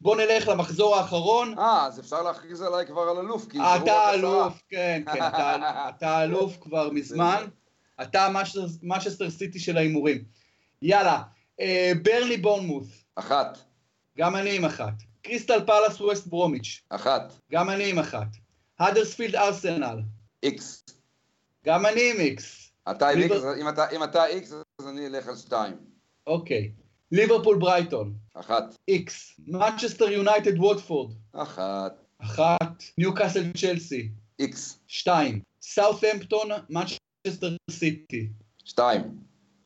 [0.00, 1.58] בוא נלך למחזור האחרון.
[1.58, 5.56] אה, אז אפשר להכריז עליי כבר על אלוף, כי אתה אלוף, כן, כן, אתה,
[5.90, 7.44] אתה אלוף כבר מזמן.
[8.02, 8.28] אתה
[8.82, 10.24] משסטר סיטי של ההימורים.
[10.82, 11.22] יאללה,
[11.60, 13.04] אה, ברלי בורנמוס.
[13.16, 13.58] אחת.
[14.18, 15.07] גם אני עם אחת.
[15.28, 16.82] קריסטל פלאס ווסט ברומיץ'.
[16.88, 17.32] אחת.
[17.52, 18.26] גם אני עם אחת.
[18.78, 20.00] האדרספילד ארסנל.
[20.42, 20.84] איקס.
[21.64, 22.70] גם אני עם איקס.
[22.90, 23.42] אתה עם איקס,
[23.96, 25.76] אם אתה איקס אז אני אלך על שתיים.
[26.26, 26.72] אוקיי.
[27.12, 28.14] ליברפול ברייטון.
[28.34, 28.76] אחת.
[28.88, 29.34] איקס.
[29.46, 31.14] מנצ'סטר יונייטד ווטפורד.
[31.32, 32.04] אחת.
[32.18, 32.82] אחת.
[32.98, 34.10] ניו קאסל צ'לסי.
[34.38, 34.78] איקס.
[34.86, 35.40] שתיים.
[35.62, 38.28] סאות'המפטון, מנצ'סטר סיטי.
[38.64, 39.02] שתיים.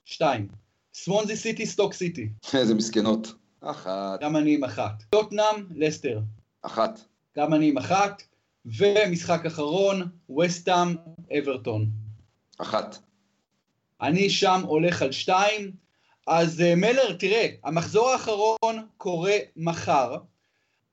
[0.05, 0.49] שתיים.
[0.95, 2.29] סוונזי סיטי, סטוק סיטי.
[2.59, 3.42] איזה מסכנות.
[3.63, 4.21] אחת.
[4.21, 5.03] גם אני עם אחת.
[5.11, 6.21] טוטנאם, לסטר.
[6.63, 7.01] אחת.
[7.37, 8.23] גם אני עם אחת.
[8.65, 10.97] ומשחק אחרון, וסטאם,
[11.39, 11.87] אברטון.
[12.59, 12.99] אחת.
[14.01, 15.73] אני שם הולך על שתיים.
[16.27, 20.17] אז uh, מלר, תראה, המחזור האחרון קורה מחר.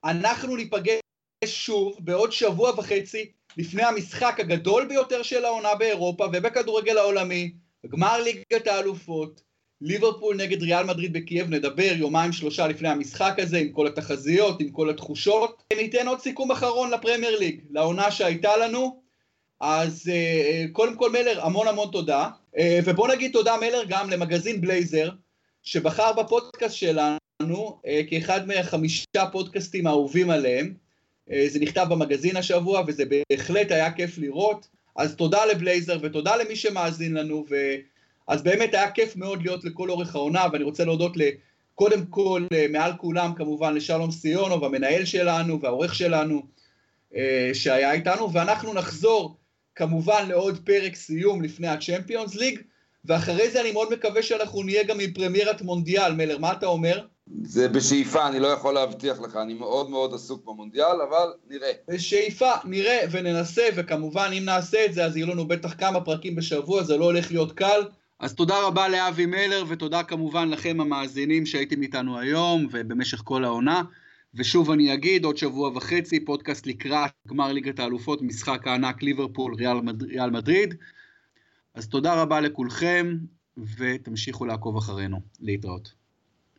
[0.03, 0.99] אנחנו ניפגש
[1.45, 7.53] שוב בעוד שבוע וחצי לפני המשחק הגדול ביותר של העונה באירופה ובכדורגל העולמי,
[7.89, 9.41] גמר ליגת האלופות,
[9.81, 14.69] ליברפול נגד ריאל מדריד בקייב, נדבר יומיים שלושה לפני המשחק הזה עם כל התחזיות, עם
[14.69, 15.63] כל התחושות.
[15.73, 19.01] ניתן עוד סיכום אחרון לפרמייר ליג, לעונה שהייתה לנו.
[19.59, 22.29] אז uh, קודם כל מלר, המון המון תודה.
[22.55, 25.09] Uh, ובוא נגיד תודה מלר גם למגזין בלייזר,
[25.63, 30.73] שבחר בפודקאסט שלנו כאחד מהחמישה פודקאסטים האהובים עליהם.
[31.47, 34.67] זה נכתב במגזין השבוע וזה בהחלט היה כיף לראות.
[34.95, 37.45] אז תודה לבלייזר ותודה למי שמאזין לנו.
[37.49, 37.55] ו...
[38.29, 41.11] אז באמת היה כיף מאוד להיות לכל אורך העונה, ואני רוצה להודות
[41.75, 46.41] קודם כל, מעל כולם כמובן, לשלום סיונוב, המנהל שלנו והעורך שלנו,
[47.53, 49.37] שהיה איתנו, ואנחנו נחזור
[49.75, 52.59] כמובן לעוד פרק סיום לפני הצ'מפיונס ליג,
[53.05, 56.13] ואחרי זה אני מאוד מקווה שאנחנו נהיה גם עם פרמיירת מונדיאל.
[56.13, 57.05] מלר, מה אתה אומר?
[57.43, 61.71] זה בשאיפה, אני לא יכול להבטיח לך, אני מאוד מאוד עסוק במונדיאל, אבל נראה.
[61.87, 66.83] בשאיפה, נראה וננסה, וכמובן אם נעשה את זה אז יהיו לנו בטח כמה פרקים בשבוע,
[66.83, 67.81] זה לא הולך להיות קל.
[68.19, 73.83] אז תודה רבה לאבי מלר, ותודה כמובן לכם המאזינים שהייתם איתנו היום ובמשך כל העונה.
[74.33, 79.81] ושוב אני אגיד, עוד שבוע וחצי, פודקאסט לקראת גמר ליגת האלופות, משחק הענק ליברפול ריאל,
[79.81, 80.03] מד...
[80.03, 80.75] ריאל מדריד.
[81.73, 83.17] אז תודה רבה לכולכם,
[83.77, 85.21] ותמשיכו לעקוב אחרינו.
[85.39, 85.98] להתראות.